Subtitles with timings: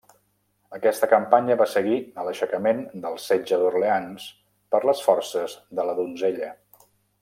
[0.77, 4.29] Aquesta campanya va seguir a l'aixecament del Setge d'Orleans
[4.75, 6.55] per les forces de la Donzella.